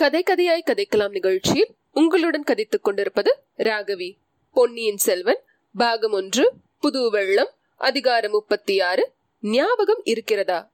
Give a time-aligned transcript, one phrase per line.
[0.00, 4.16] கதை கதையாய் கதைக்கலாம் நிகழ்ச்சியில் உங்களுடன் கதைத்துக் கொண்டிருப்பது ராகவி.
[4.54, 5.42] பொன்னியின் செல்வன்
[5.76, 10.72] பாகம் ஒன்று புது வெள்ளம் அதிகாரம் முப்பத்தி ஆறு ஞாபகம் இருக்கிறதா?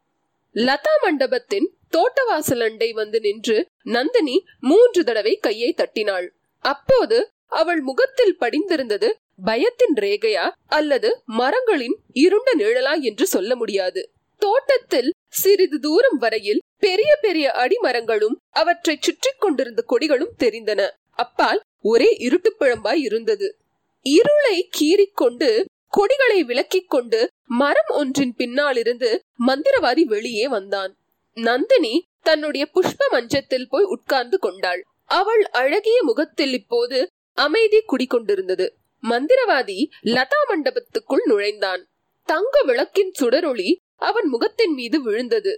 [0.55, 6.33] லதா மண்டபத்தின் தோட்டவாசல் அண்டை வந்து நின்று நந்தினி மூன்று தடவை கையை தட்டினாள்.
[6.59, 14.11] அப்போது அவள் முகத்தில் படிந்திருந்தது பயத்தின் ரேகையா அல்லது மரங்களின் இருண்ட நிழலா என்று சொல்ல முடியாது.
[14.39, 20.91] தோட்டத்தில் சிறிது தூரம் வரையில் பெரிய பெரிய அடிமரங்களும் அவற்றை சுற்றி கொண்டிருந்த கொடிகளும் தெரிந்தன.
[21.11, 23.57] அப்பால் ஒரே இருட்டு பிழம்பாய் இருந்தது.
[24.03, 30.93] இருளை கீறிக்கொண்டு கொடிகளை விலக்கிக் கொண்டு மரம் ஒன்றின் பின்னால் இருந்து மந்திரவாதி வெளியே வந்தான்.
[31.35, 34.83] நந்தினி தன்னுடைய புஷ்ப மஞ்சத்தில் போய் உட்கார்ந்து கொண்டாள்.
[35.05, 38.67] அவள் அழகிய முகத்தில் இப்போது அமைதி குடிக்கொண்டிருந்தது
[39.03, 41.87] மந்திரவாதி லதா மண்டபத்துக்குள் நுழைந்தான்.
[42.25, 45.53] தங்க விளக்கின் சுடரொளி அவன் முகத்தின் மீது விழுந்தது.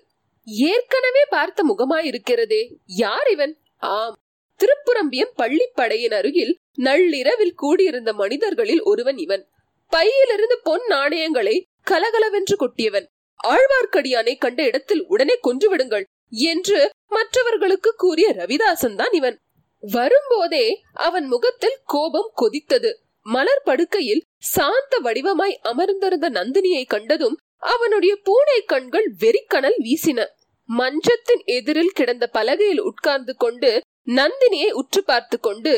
[0.50, 2.74] ஏற்கனவே பார்த்த முகமாயிருக்கிறதே.
[2.86, 3.58] யார் இவன்?
[3.78, 4.16] ஆம்.
[4.58, 9.48] திருப்புரம்பியம் பள்ளிப்படையின் அருகில் நள்ளிரவில் கூடியிருந்த மனிதர்களில் ஒருவன் இவன்.
[9.88, 13.04] பையிலிருந்து பொன் நாணயங்களை கலகலவென்று கொட்டியவன்.
[13.44, 19.36] ஆழ்வார்க்கடியானை கண்ட இடத்தில் உடனே கொன்று விடுங்கள் என்று மற்றவர்களுக்கு கூறிய ரவிதாசன் தான் இவன்.
[19.80, 22.94] வரும்போதே அவன் முகத்தில் கோபம் கொதித்தது.
[23.22, 30.26] மலர் படுக்கையில் சாந்த வடிவமாய் அமர்ந்திருந்த நந்தினியை கண்டதும் அவனுடைய பூனை கண்கள் வெறிக்கணல் வீசின.
[30.68, 33.70] மஞ்சத்தின் எதிரில் கிடந்த பலகையில் உட்கார்ந்து கொண்டு
[34.06, 35.72] நந்தினியை உற்று பார்த்து கொண்டு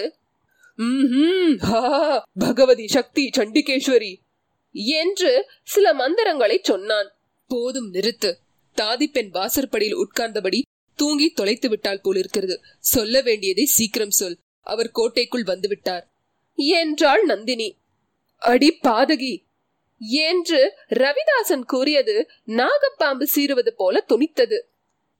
[2.35, 4.13] பகவதி சக்தி சண்டிகேஸ்வரி
[4.99, 7.09] என்று சில மந்திரங்களை சொன்னான்.
[7.49, 8.31] போதும் நிறுத்து.
[8.77, 10.61] தாதி பெண் வாசற்படியில் உட்கார்ந்தபடி
[10.99, 12.57] தூங்கி தொலைத்து விட்டால் போலிருக்கிறது.
[12.79, 14.37] சொல்ல வேண்டியதை சீக்கிரம் சொல்.
[14.67, 16.05] அவர் கோட்டைக்குள் வந்து விட்டார்
[16.59, 17.69] என்றாள் நந்தினி.
[18.43, 19.35] அடி பாதகி
[20.27, 20.61] என்று
[21.01, 24.59] ரவிதாசன் கூறியது நாகப்பாம்பு சீறுவது போல துணித்தது.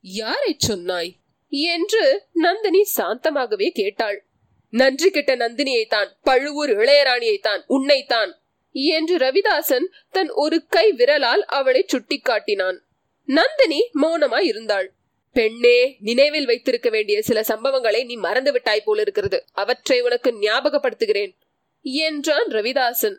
[0.01, 1.17] யாரை சொன்னாய்?
[1.49, 4.25] என்று நந்தினி சாந்தமாகவே கேட்டாள்.
[4.69, 8.39] நன்றி கெட்ட நந்தினியை தான் பழுவூர் இளையராணியை தான் உன்னைத்தான்
[8.71, 12.77] என்று ரவிதாசன் தன் ஒரு கை விரலால் அவளை சுட்டிக்காட்டினான்.
[13.25, 14.93] நந்தினி மௌனமாய் இருந்தாள்.
[15.33, 21.37] பெண்ணே நினைவில் வைத்திருக்க வேண்டிய சில சம்பவங்களை நீ மறந்து விட்டாய் போல இருக்கிறது அவற்றை உனக்கு ஞாபகப்படுத்துகிறேன்
[21.81, 23.15] என்றான் ரவிதாசன்.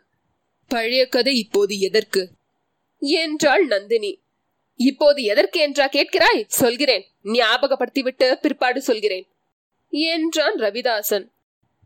[0.67, 2.29] பழைய கதை இப்போது எதற்கு?
[2.97, 4.22] என்றாள் நந்தினி.
[4.75, 6.43] இப்போது எதற்கு என்றா கேட்கிறாய்?
[6.47, 7.05] சொல்கிறேன்.
[7.23, 9.27] ஞாபகப்படுத்திவிட்டு பிற்பாடு சொல்கிறேன்.
[9.89, 11.31] என்றான் ரவிதாசன்.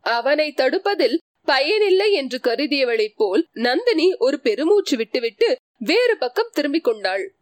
[0.01, 7.35] அவனை தடுப்பதில் பயனில்லை என்று கருதியவளைப் போல் நந்தினி ஒரு பெருமூச்சு விட்டுவிட்டு வேறு பக்கம் திரும்பிக் கொண்டாள்.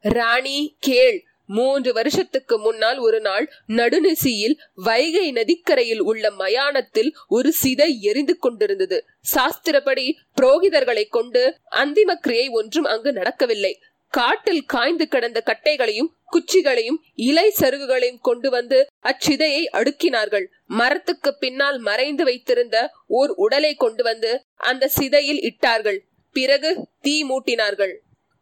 [0.00, 8.38] ராணி கேள் மூன்று வருஷத்துக்கு முன்னால் ஒரு நாள் நடுநிசியில் வைகை நதிக்கரையில் உள்ள மயானத்தில் ஒரு சிதை எரிந்து
[8.38, 9.04] கொண்டிருந்தது.
[9.34, 13.80] சாஸ்திரப்படி புரோகிதர்களை கொண்டு அந்திம கிரியை ஒன்றும் அங்கு நடக்கவில்லை.
[14.16, 16.98] காட்டில் காய்ந்து கிடந்த கட்டைகளையும் குச்சிகளையும்
[17.28, 20.46] இலை சருகுகளையும் கொண்டு வந்து அச்சிதையை அடுக்கினார்கள்.
[20.66, 22.76] மரத்துக்கு பின்னால் மறைந்து வைத்திருந்த
[23.06, 24.30] ஓர் உடலை கொண்டு வந்து
[24.70, 25.98] அந்த சிதையில் இட்டார்கள்.
[26.32, 26.70] பிறகு
[27.00, 27.94] தீ மூட்டினார்கள்.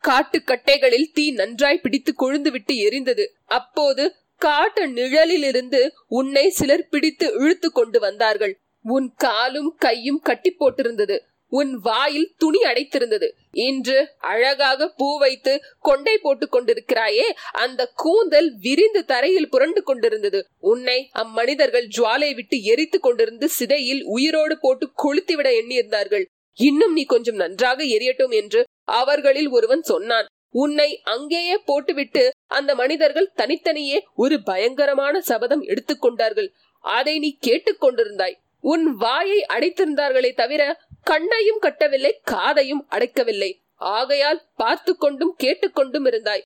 [0.04, 3.26] காட்டுக்கட்டைகளில் தீ நன்றாய் பிடித்து கொழுந்துவிட்டு எரிந்தது.
[3.58, 4.04] அப்போது
[4.36, 8.54] காட்டு நிழலிலிருந்து உன்னை சிலர் பிடித்து இழுத்து கொண்டு வந்தார்கள்.
[8.84, 11.18] உன் காலும் கையும் கட்டி போட்டிருந்தது.
[11.52, 13.28] உன் வாயில் துணி அடைத்திருந்தது.
[13.60, 13.96] இன்று
[14.30, 20.40] அழகாக பூ வைத்து கொண்டை போட்டுக் கொண்டிருக்கிறாயே அந்த கூந்தல் விரிந்து தரையில் புரண்டு கொண்டிருந்தது.
[20.64, 26.24] உன்னை அம்மனிதர்கள் ஜுவாலை விட்டு எரித்து கொண்டிருந்து சிதையில் உயிரோடு போட்டு கொளுத்திவிட எண்ணியிருந்தார்கள்.
[26.58, 28.60] இன்னும் நீ கொஞ்சம் நன்றாக எரியட்டும் என்று
[28.92, 30.26] அவர்களில் ஒருவன் சொன்னான்.
[30.54, 36.48] உன்னை அங்கேயே போட்டுவிட்டு அந்த மனிதர்கள் தனித்தனியே ஒரு பயங்கரமான சபதம் எடுத்துக்கொண்டார்கள்
[36.84, 40.62] அதை நீ கேட்டுக்கொண்டிருந்தாய் உன் வாயை அடைத்திருந்தார்களே தவிர
[41.02, 43.62] கண்ணையும் கட்டவில்லை காதையும் அடைக்கவில்லை.
[43.76, 46.42] ஆகையால் பார்த்து கொண்டும் கேட்டுக்கொண்டும் இருந்தாய்.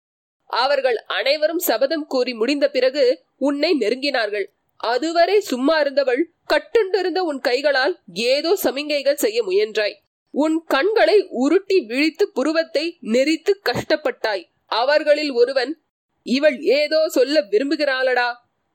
[0.47, 4.47] அவர்கள் அனைவரும் சபதம் கூறி முடிந்த பிறகு உன்னை நெருங்கினார்கள்.
[4.76, 9.97] அதுவரை சும்மா இருந்தவள் கட்டுண்டிருந்த உன் கைகளால் ஏதோ சமிங்கைகள் செய்ய முயன்றாய்.
[10.31, 14.49] உன் கண்களை உருட்டி விழித்து புருவத்தை நெறித்து கஷ்டப்பட்டாய்.
[14.67, 15.82] அவர்களில் ஒருவன்
[16.23, 18.32] இவள் ஏதோ சொல்ல விரும்புகிறாளடா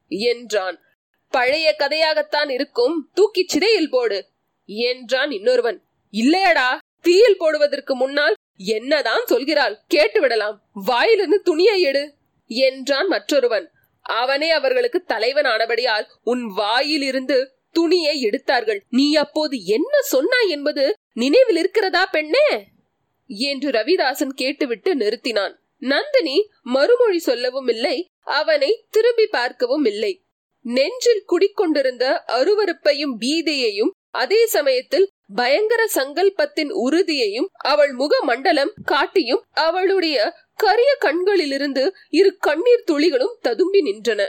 [0.10, 0.78] என்றான்.
[1.30, 3.10] பழைய கதையாகத்தான் இருக்கும்.
[3.13, 4.28] தூக்கி சிதையில் போடு.
[4.75, 5.83] என்றான் இன்னொருவன்.
[6.13, 12.15] இல்லையடா தீயில் போடுவதற்கு முன்னால் என்னதான் சொல்கிறாள் கேட்டு விடலாம் வாயிலிருந்து துணியை எடு
[12.47, 13.71] என்றான் மற்றொருவன்.
[14.01, 18.83] அவனே அவர்களுக்கு தலைவன் ஆனபடியால் உன் வாயிலிருந்து துணியை எடுத்தார்கள்.
[18.89, 22.68] நீ அப்போது என்ன சொன்னாய் என்பது நினைவில் இருக்கிறதா பெண்ணே?
[23.27, 25.56] என்று ரவிதாசன் கேட்டுவிட்டு நிறுத்தினான்.
[25.77, 30.23] நந்தினி மறுமொழி சொல்லவும் இல்லை அவனை திரும்பி பார்க்கவும் இல்லை.
[30.62, 40.96] நெஞ்சில் குடிக்கொண்டிருந்த அருவருப்பையும் பீதியையும் அதே சமயத்தில் பயங்கர சங்கல்பத்தின் உறுதியையும் அவள் முக மண்டலம் காட்டியும் அவளுடைய கரிய
[41.00, 44.28] கண்களிலிருந்து இரு கண்ணீர் துளிகளும் ததும்பி நின்றன.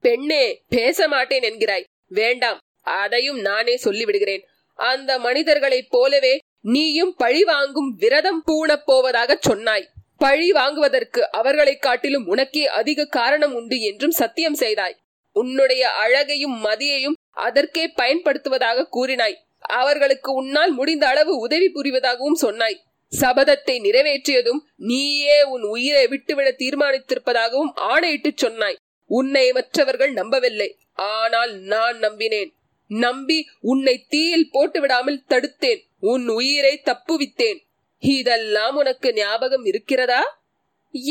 [0.00, 1.84] பெண்ணே பேச மாட்டேன் என்கிறாய்.
[2.08, 4.44] வேண்டாம் அதையும் நானே சொல்லிவிடுகிறேன்.
[4.74, 9.88] அந்த மனிதர்களைப் போலவே நீயும் பழி வாங்கும் விரதம் பூணப் போவதாக சொன்னாய்.
[10.16, 14.98] பழி வாங்குவதற்கு அவர்களை காட்டிலும் உனக்கே அதிக காரணம் உண்டு என்றும் சத்தியம் செய்தாய்.
[15.32, 19.36] உன்னுடைய அழகையும் மதியையும் அதற்கே பயன்படுத்துவதாக கூறினாய்.
[19.58, 22.82] அவர்களுக்கு உன்னால் முடிந்த அளவு உதவி புரிவதாகவும் சொன்னாய்.
[23.20, 28.78] சபதத்தை நிறைவேற்றியதும் நீயே உன் உயிரை விட்டுவிட தீர்மானித்திருப்பதாகவும் ஆணையிட்டு சொன்னாய்.
[29.10, 30.70] உன்னை மற்றவர்கள் நம்பவில்லை.
[30.94, 32.50] ஆனால் நான் நம்பினேன்.
[32.90, 35.80] நம்பி உன்னை தீயில் போட்டு விடாமல் தடுத்தேன்.
[36.00, 37.60] உன் உயிரை தப்புவித்தேன்.
[38.02, 40.22] இதெல்லாம் உனக்கு ஞாபகம் இருக்கிறதா?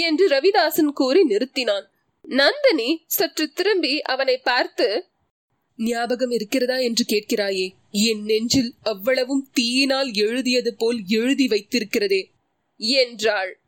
[0.03, 1.85] என்று ரவிதாசன் கூறி நிறுத்தினான்.
[2.21, 4.87] நந்தினி சற்று திரும்பி அவனை பார்த்து
[5.77, 7.69] ஞாபகம் இருக்கிறதா என்று கேட்கிறாயே.
[7.91, 12.31] என் நெஞ்சில் அவ்வளவும் தீயினால் எழுதியது போல் எழுதி வைத்திருக்கிறதே.
[12.79, 13.61] என்றாள்.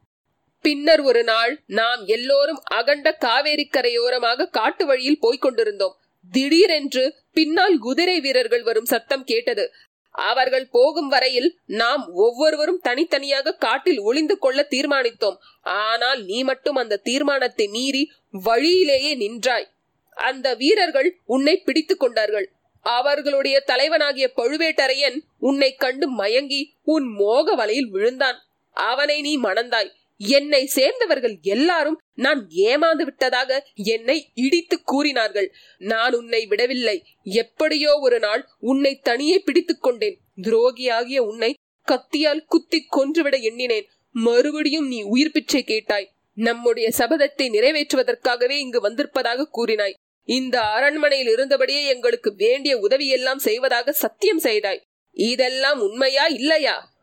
[0.62, 5.96] பின்னர் ஒரு நாள் நாம் எல்லோரும் அகண்ட காவேரி கரையோரமாக காட்டு வழியில் போய்க் கொண்டிருந்தோம்.
[6.32, 9.72] திடீரென்று பின்னால் குதிரை வீரர்கள் வரும் சத்தம் கேட்டது.
[10.12, 15.38] அவர்கள் போகும் வரையில் நாம் ஒவ்வொருவரும் தனித்தனியாக காட்டில் ஒளிந்து கொள்ள தீர்மானித்தோம்.
[15.62, 19.79] ஆனால் நீ மட்டும் அந்த தீர்மானத்தை மீறி வழியிலேயே நின்றாய்.
[20.19, 22.48] அந்த வீரர்கள் உன்னை பிடித்துக் கொண்டார்கள்.
[22.81, 28.38] அவர்களுடைய தலைவனாகிய பழுவேட்டரையன் உன்னை கண்டு மயங்கி உன் மோக வலையில் விழுந்தான்.
[28.75, 29.89] அவனை நீ மணந்தாய்.
[30.21, 35.48] என்னை சேர்ந்தவர்கள் எல்லாரும் நான் ஏமாந்து விட்டதாக என்னை இடித்து கூறினார்கள்.
[35.77, 36.98] நான் உன்னை விடவில்லை.
[37.24, 40.18] எப்படியோ ஒரு நாள் உன்னை தனியே பிடித்துக் கொண்டேன்.
[40.42, 41.51] துரோகியாகிய உன்னை
[41.88, 43.88] கத்தியால் குத்தி கொன்றுவிட எண்ணினேன்.
[44.12, 46.12] மறுபடியும் நீ உயிர் பிச்சை கேட்டாய்.
[46.38, 49.95] நம்முடைய சபதத்தை நிறைவேற்றுவதற்காகவே இங்கு வந்திருப்பதாக கூறினாய்.
[50.30, 54.81] இந்த அரண்மனையில் இருந்தபடியே எங்களுக்கு வேண்டிய உதவியெல்லாம் செய்வதாக சத்தியம் செய்தாய்.
[55.12, 56.94] இதெல்லாம் உண்மையா இல்லையா?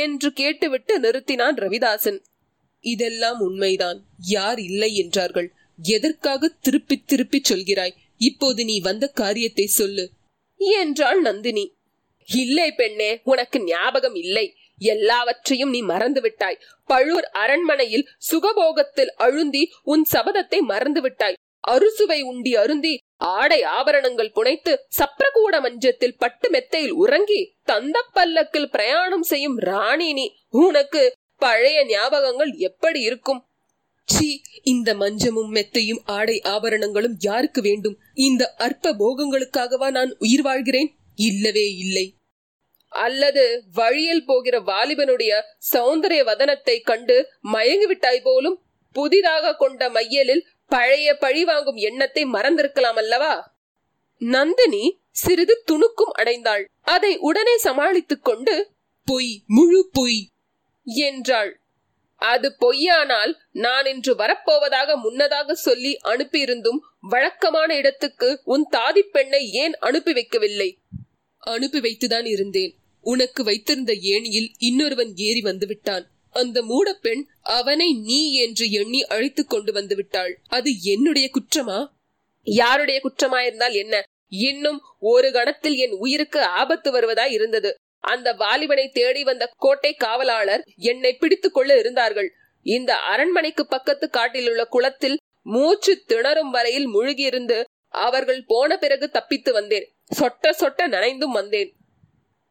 [0.00, 2.18] என்று கேட்டுவிட்டு நிறுத்தினான் ரவிதாசன்.
[2.80, 4.04] இதெல்லாம் உண்மைதான்.
[4.18, 5.48] யார் இல்லை என்றார்கள்.
[5.82, 7.96] எதற்காக திருப்பி திருப்பி சொல்கிறாய்?
[8.16, 10.10] இப்போது நீ வந்த காரியத்தை சொல்லு.
[10.56, 11.76] என்றாள் நந்தினி.
[12.28, 14.46] இல்லை பெண்ணே உனக்கு ஞாபகம் இல்லை.
[14.78, 21.38] எல்லாவற்றையும் நீ மறந்து விட்டாய் பழுவூர் அரண்மனையில் சுகபோகத்தில் அழுந்தி உன் சபதத்தை மறந்து விட்டாய்
[21.72, 22.94] அறுசுவை உண்டி அருந்தி
[23.36, 30.26] ஆடை ஆபரணங்கள் புனைத்து சப்ரகூட மஞ்சத்தில் பட்டு மெத்தையில் உறங்கி தந்த பல்லக்கில் பிரயாணம் செய்யும் ராணி நீ
[30.64, 31.02] உனக்கு
[31.40, 33.40] பழைய ஞாபகங்கள் எப்படி இருக்கும்?
[34.08, 34.28] சி
[34.62, 37.96] இந்த மஞ்சமும் மெத்தையும் ஆடை ஆபரணங்களும் யாருக்கு வேண்டும்?
[38.26, 40.88] இந்த அற்ப போகங்களுக்காகவா நான் உயிர் வாழ்கிறேன்?
[41.28, 42.06] இல்லவே இல்லை.
[42.92, 45.32] அல்லது வழியில் போகிற வாலிபனுடைய
[45.72, 47.16] சௌந்தரிய வதனத்தை கண்டு
[47.52, 48.56] மயங்கிவிட்டாய் போலும்?
[48.96, 53.56] புதிதாக கொண்ட மையலில் பழைய பழி வாங்கும் எண்ணத்தை மறந்திருக்கலாம் அல்லவா?
[54.18, 56.64] நந்தினி சிறிது துணுக்கும் அடைந்தாள்.
[56.80, 58.70] அதை உடனே சமாளித்துக் கொண்டு
[59.04, 60.28] பொய் முழு பொய்
[60.84, 61.60] என்றாள்.
[62.16, 70.12] அது பொய்யானால் நான் இன்று வரப்போவதாக முன்னதாக சொல்லி அனுப்பியிருந்தும் வழக்கமான இடத்துக்கு உன் தாதி பெண்ணை ஏன் அனுப்பி
[70.12, 70.76] வைக்கவில்லை?
[71.38, 72.74] அனுப்பி வைத்துதான் இருந்தேன்.
[73.00, 76.04] உனக்கு வைத்திருந்த ஏணியில் இன்னொருவன் ஏறி வந்துவிட்டான்.
[76.30, 80.40] அந்த அந்த மூடப்பெண் அவனை நீ என்று எண்ணி அழைத்துக் கொண்டு வந்து விட்டாள்.
[80.48, 81.86] அது என்னுடைய குற்றமா?
[82.42, 84.02] யாருடைய குற்றமாயிருந்தால் என்ன?
[84.28, 87.74] இன்னும் ஒரு கணத்தில் என் உயிருக்கு ஆபத்து வருவதாய் இருந்தது.
[87.98, 92.32] அந்த வாலிபனை தேடி வந்த கோட்டை காவலாளர் என்னை பிடித்துக் கொள்ள இருந்தார்கள்.
[92.62, 99.92] இந்த அரண்மனைக்கு பக்கத்து காட்டில் உள்ள குளத்தில் மூச்சு திணறும் வரையில் முழுகியிருந்து அவர்கள் போன பிறகு தப்பித்து வந்தேன்.
[100.20, 101.76] சொட்ட சொட்ட நனைந்தும் வந்தேன்.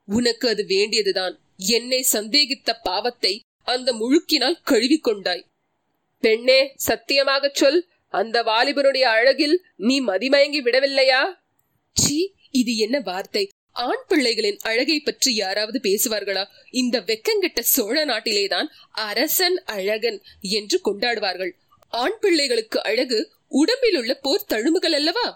[0.05, 1.39] உனக்கு அது வேண்டியதுதான்.
[1.57, 5.45] என்னை சந்தேகித்த பாவத்தை அந்த முழுக்கினால் கழுவி கொண்டாய்
[6.23, 7.79] பெண்ணே சத்தியமாகச் சொல்
[8.13, 11.21] அந்த வாலிபனுடைய அழகில் நீ மதிமயங்கி விடவில்லையா?
[11.93, 13.47] சி இது என்ன வார்த்தை?
[13.71, 16.43] ஆண் பிள்ளைகளின் அழகை பற்றி யாராவது பேசுவார்களா?
[16.71, 21.51] இந்த வெக்கங்கெட்ட சோழ நாட்டிலேதான் அரசன் அழகன் என்று கொண்டாடுவார்கள்.
[21.87, 25.27] ஆண் பிள்ளைகளுக்கு அழகு உடம்பில் உள்ள போர் தழும்புகள் அல்லவா?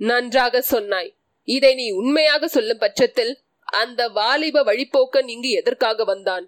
[0.00, 1.10] நன்றாக சொன்னாய்.
[1.48, 3.32] இதை நீ உண்மையாக சொல்லும் பட்சத்தில்
[3.64, 6.46] அந்த வாலிப வழிப்போக்கன் இங்கு எதற்காக வந்தான்?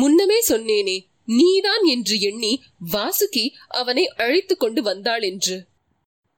[0.00, 0.98] முன்னமே சொன்னேனே
[1.38, 2.52] நீதான் என்று எண்ணி
[2.92, 3.46] வாசுகி
[3.80, 5.56] அவனை அழைத்து கொண்டு வந்தாள் என்று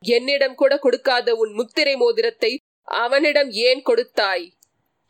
[0.03, 2.53] என்னிடம் கூட கொடுக்காத உன் முத்திரை மோதிரத்தை
[2.89, 4.47] அவனிடம் ஏன் கொடுத்தாய்?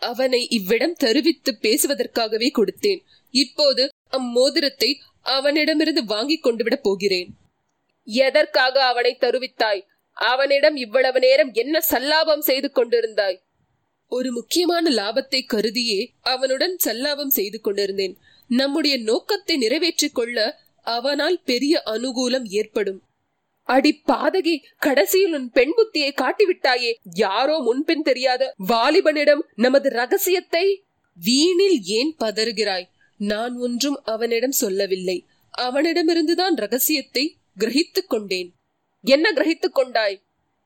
[0.03, 3.01] அவனை இவ்விடம் தருவித்து பேசுவதற்காகவே கொடுத்தேன்.
[3.35, 4.91] இப்போது அம்மோதிரத்தை
[5.27, 7.31] அவனிடமிருந்து வாங்கிக் கொண்டு விட போகிறேன்.
[8.09, 9.83] எதற்காக அவனை தருவித்தாய்?
[10.17, 13.39] அவனிடம் இவ்வளவு நேரம் என்ன சல்லாபம் செய்து கொண்டிருந்தாய்?
[14.11, 18.15] ஒரு முக்கியமான லாபத்தை கருதியே அவனுடன் சல்லாபம் செய்து கொண்டிருந்தேன்.
[18.51, 23.01] நம்முடைய நோக்கத்தை நிறைவேற்றிக் கொள்ள அவனால் பெரிய அனுகூலம் ஏற்படும்.
[23.69, 26.93] அடி பாதகி கடைசியில் உன் பெண் புத்தியை காட்டிவிட்டாயே.
[27.15, 30.65] யாரோ முன்பின் தெரியாத வாலிபனிடம் நமது ரகசியத்தை
[31.19, 32.89] வீணில் ஏன் பதறுகிறாய்?
[33.21, 35.19] நான் ஒன்றும் அவனிடம் சொல்லவில்லை.
[35.59, 37.25] அவனிடமிருந்துதான் ரகசியத்தை
[37.59, 38.51] கிரகித்துக் கொண்டேன்.
[39.05, 40.19] என்ன கிரகித்துக் கொண்டாய்?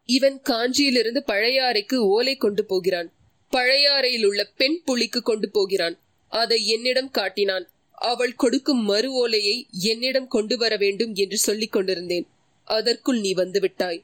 [0.09, 3.11] இவன் காஞ்சியிலிருந்து பழையாறைக்கு ஓலை கொண்டு போகிறான்.
[3.55, 5.97] பழையாறையில் உள்ள பெண் புலிக்கு கொண்டு போகிறான்.
[6.33, 7.67] அதை என்னிடம் காட்டினான்.
[7.99, 9.57] அவள் கொடுக்கும் மறு ஓலையை
[9.91, 12.27] என்னிடம் கொண்டு வர வேண்டும் என்று சொல்லிக் கொண்டிருந்தேன்.
[12.69, 14.01] அதற்குள் நீ வந்து விட்டாய்.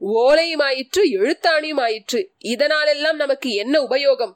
[0.00, 4.34] ஓலையுமாயிற்று எழுத்தாணியுமாயிற்று இதனாலெல்லாம் நமக்கு என்ன உபயோகம்?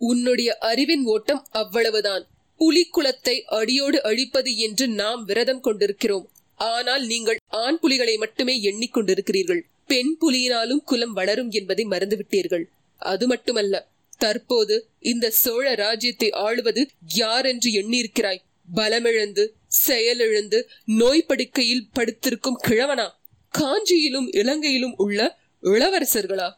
[0.00, 2.24] உன்னுடைய அறிவின் ஓட்டம் அவ்வளவுதான்.
[2.60, 6.26] புலிக்குலத்தை அடியோடு அழிப்பது என்று நாம் விரதம் கொண்டிருக்கிறோம்.
[6.60, 12.64] ஆனால் நீங்கள் ஆண் புலிகளை மட்டுமே எண்ணிக்கொண்டிருக்கிறீர்கள் பெண் புலியினாலும் குலம் வளரும் என்பதை மறந்துவிட்டீர்கள்.
[12.96, 18.38] அது மட்டுமல்ல தற்போது இந்த சோழ ராஜ்யத்தை ஆளுவது யார் என்று எண்ணியிருக்கிறாய்?
[18.76, 23.10] பலமிழந்து செயலிழந்து நோய் படுக்கையில் படுத்திருக்கும் கிழவனா?
[23.58, 26.52] காஞ்சியிலும் இலங்கையிலும் உள்ள இளவரசர்களா?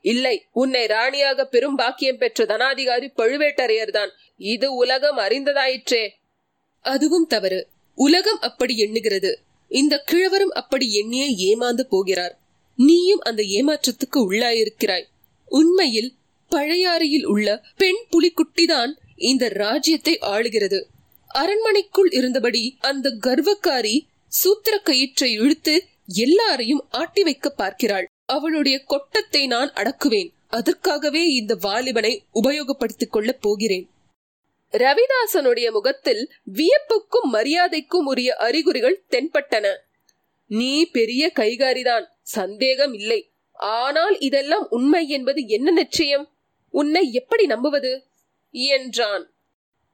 [0.00, 4.08] இல்லை உன்னை ராணியாக பெரும் பாக்கியம் பெற்ற தனாதிகாரி பழுவேட்டரையர்தான்.
[4.36, 6.08] இது உலகம் அறிந்ததாயிற்றே.
[6.80, 7.68] அதுவும் தவறு.
[7.94, 9.34] உலகம் அப்படி எண்ணுகிறது.
[9.68, 12.38] இந்த கிழவரும் அப்படி எண்ணியே ஏமாந்து போகிறார்.
[12.76, 15.04] நீயும் அந்த ஏமாற்றத்துக்கு உள்ளாயிருக்கிறாய்.
[15.50, 16.14] உண்மையில்
[16.50, 20.84] பழையாறையில் உள்ள பெண் புலிக்குட்டிதான் இந்த ராஜ்யத்தை ஆளுகிறது.
[21.26, 28.06] அரண்மனைக்குள் இருந்தபடி அந்த கர்வக்காரி சூத்திர கயிற்றை இழுத்து எல்லாரையும் ஆட்டி வைக்க பார்க்கிறாள்.
[28.24, 30.30] அவளுடைய கொட்டத்தை நான் அடக்குவேன்.
[30.48, 33.88] அதற்காகவே இந்த வாலிபனை உபயோகப்படுத்திக் கொள்ளப் போகிறேன்.
[34.72, 39.76] ரவிதாசனுடைய முகத்தில் வியப்புக்கும் மரியாதைக்கும் உரிய அறிகுறிகள் தென்பட்டன.
[40.46, 42.06] நீ பெரிய கைகாரிதான்.
[42.22, 43.29] சந்தேகம் இல்லை
[43.60, 46.32] ஆனால் இதெல்லாம் உண்மை என்பது என்ன நிச்சயம்?
[46.70, 48.06] உன்னை எப்படி நம்புவது?
[48.50, 49.32] என்றான்.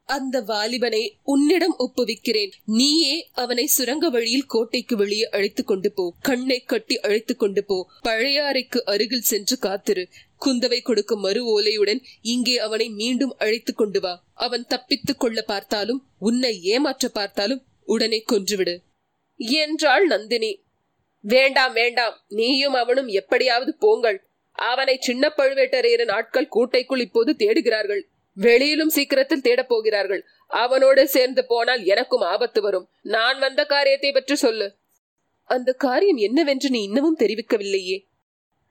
[0.05, 2.53] அந்த வாலிபனை உன்னிடம் ஒப்புவிக்கிறேன்.
[2.65, 6.15] நீயே அவனை சுரங்க வழியில் கோட்டைக்கு வெளியே அழைத்து கொண்டு போ.
[6.21, 7.91] கண்ணை கட்டி அழைத்து கொண்டு போ.
[8.05, 10.09] பழையாறைக்கு அருகில் சென்று காத்திரு.
[10.47, 14.25] குந்தவை கொடுக்கும் மறு ஓலையுடன் இங்கே அவனை மீண்டும் அழைத்து கொண்டு வா.
[14.35, 18.79] அவன் தப்பித்துக் கொள்ள பார்த்தாலும் உன்னை ஏமாற்ற பார்த்தாலும் உடனே கொன்றுவிடு.
[19.37, 20.65] என்றாள் நந்தினி.
[21.27, 22.25] வேண்டாம் வேண்டாம்.
[22.29, 24.27] நீயும் அவனும் எப்படியாவது போங்கள்.
[24.53, 28.03] அவனை சின்ன பழுவேட்டரையரின் ஆட்கள் கூட்டைக்குள் இப்போது தேடுகிறார்கள்.
[28.35, 30.27] வெளியிலும் சீக்கிரத்தில் தேடப் போகிறார்கள்.
[30.47, 32.89] அவனோடு சேர்ந்து போனால் எனக்கும் ஆபத்து வரும்.
[33.03, 34.77] நான் வந்த காரியத்தை பற்றி சொல்லு.
[35.45, 38.05] அந்த காரியம் என்னவென்று நீ இன்னமும் தெரிவிக்கவில்லையே.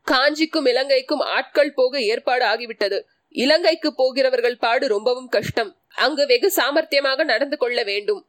[0.02, 3.02] காஞ்சிக்கும் இலங்கைக்கும் ஆட்கள் போக ஏற்பாடு ஆகிவிட்டது.
[3.30, 5.78] இலங்கைக்கு போகிறவர்கள் பாடு ரொம்பவும் கஷ்டம்.
[5.96, 8.28] அங்கு வெகு சாமர்த்தியமாக நடந்து கொள்ள வேண்டும்.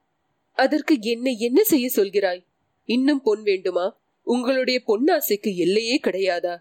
[0.52, 2.42] அதற்கு என்ன என்ன செய்ய சொல்கிறாய்?
[2.85, 4.04] இன்னும் பொன் வேண்டுமா?
[4.26, 6.59] உங்களுடைய பொன்னாசைக்கு எல்லையே கிடையாதா?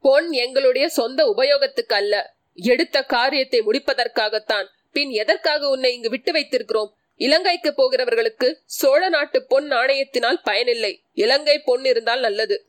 [0.00, 4.66] பொன் எங்களுடைய சொந்த உபயோகத்துக்கு அல்ல எடுத்த காரியத்தை முடிப்பதற்காகத்தான்.
[4.92, 6.90] பின் எதற்காக உன்னை இங்கு விட்டு வைத்திருக்கிறோம்?
[7.16, 11.04] இலங்கைக்கு போகிறவர்களுக்கு சோழ நாட்டு பொன் நாணயத்தினால் பயனில்லை.
[11.12, 12.66] இலங்கை பொன் இருந்தால் நல்லது.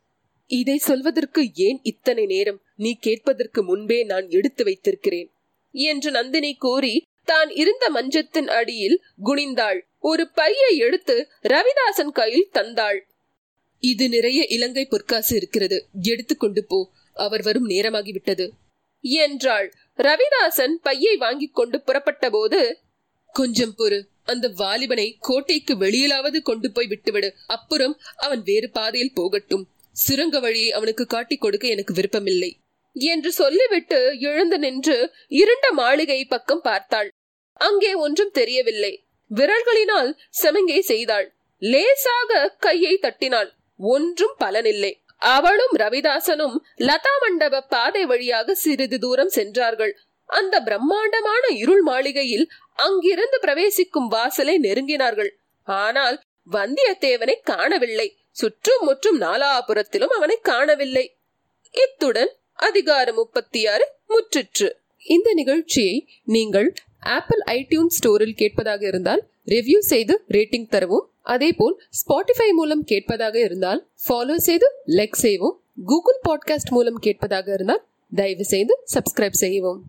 [0.47, 2.61] இதை சொல்வதற்கு ஏன் இத்தனை நேரம்?
[2.75, 5.31] நீ கேட்பதற்கு முன்பே நான் எடுத்து வைத்திருக்கிறேன்.
[5.71, 9.81] என்று நந்தினி கூறி தான் இருந்த மஞ்சத்தின் அடியில் குனிந்தாள்.
[10.00, 13.09] ஒரு பையை எடுத்து ரவிதாசன் கையில் தந்தாள்.
[13.81, 15.88] இது நிறைய இலங்கை பொற்காசு இருக்கிறது.
[16.01, 16.89] எடுத்துக்கொண்டு போ.
[17.13, 18.50] அவர் வரும் நேரமாகிவிட்டது
[19.00, 19.73] என்றாள்.
[19.97, 22.77] ரவிதாசன் பையை வாங்கிக் கொண்டு புறப்பட்ட போது
[23.31, 24.03] கொஞ்சம் பொறு.
[24.23, 27.33] அந்த வாலிபனை கோட்டைக்கு வெளியிலாவது கொண்டு போய் விட்டுவிடு.
[27.47, 29.67] அப்புறம் அவன் வேறு பாதையில் போகட்டும்.
[29.91, 32.57] சுரங்க வழியை அவனுக்கு காட்டிக் கொடுக்க எனக்கு விருப்பமில்லை.
[32.93, 37.09] என்று சொல்லிவிட்டு எழுந்து நின்று இருண்ட மாளிகை பக்கம் பார்த்தாள்.
[37.53, 39.05] அங்கே ஒன்றும் தெரியவில்லை.
[39.35, 41.35] விரல்களினால் செமங்கை செய்தாள்.
[41.57, 43.59] லேசாக கையை தட்டினாள்.
[43.81, 44.91] ஒன்றும் பலனில்லை.
[45.17, 49.93] அவளும் ரவிதாசனும் லதா மண்டப பாதை வழியாக சிறிது தூரம் சென்றார்கள்.
[50.25, 55.31] அந்த பிரம்மாண்டமான இருள் மாளிகையில் அங்கிருந்து பிரவேசிக்கும் வாசலை நெருங்கினார்கள்.
[55.63, 58.17] ஆனால் வந்தியத்தேவனை காணவில்லை.
[58.31, 61.15] சுற்றும் முற்றும் நாலாபுரத்திலும் அவனை காணவில்லை.
[61.71, 64.69] இத்துடன் அதிகாரம் முப்பத்தி ஆறு முற்றிற்று.
[65.05, 71.10] இந்த நிகழ்ச்சியை நீங்கள் ஆப்பிள் ஐடியூன் ஸ்டோரில் கேட்பதாக இருந்தால் ரிவ்யூ செய்து ரேட்டிங் தரவும்.
[71.22, 77.84] அதேபோல் ஸ்பாட்டிஃபை மூலம் கேட்பதாக இருந்தால் ஃபாலோ செய்து லைக் செய்வோம் கூகுள் பாட்காஸ்ட் மூலம் கேட்பதாக இருந்தால்
[78.15, 79.81] தயவு செய்து சப்ஸ்கிரைப் செய்யவும்.